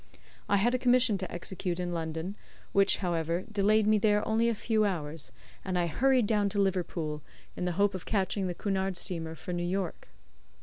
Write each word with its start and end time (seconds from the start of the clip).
I 0.49 0.57
had 0.57 0.73
a 0.73 0.79
commission 0.79 1.19
to 1.19 1.31
execute 1.31 1.79
in 1.79 1.93
London, 1.93 2.35
which, 2.71 2.97
however, 3.05 3.43
delayed 3.51 3.85
me 3.85 3.99
there 3.99 4.27
only 4.27 4.49
a 4.49 4.55
few 4.55 4.83
hours, 4.83 5.31
and 5.63 5.77
I 5.77 5.85
hurried 5.85 6.25
down 6.25 6.49
to 6.49 6.59
Liverpool, 6.59 7.21
in 7.55 7.65
the 7.65 7.73
hope 7.73 7.93
of 7.93 8.07
catching 8.07 8.47
the 8.47 8.55
Cunard 8.55 8.97
Steamer 8.97 9.35
for 9.35 9.53
New 9.53 9.61
York. 9.61 10.07